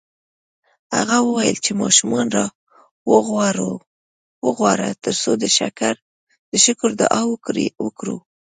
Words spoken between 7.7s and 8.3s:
وکړو